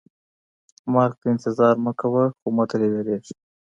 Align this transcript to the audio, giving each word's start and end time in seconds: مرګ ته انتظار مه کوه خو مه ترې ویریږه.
مرګ 0.93 1.13
ته 1.21 1.25
انتظار 1.33 1.75
مه 1.85 1.91
کوه 1.99 2.23
خو 2.37 2.47
مه 2.55 2.63
ترې 2.69 2.87
ویریږه. 2.93 3.33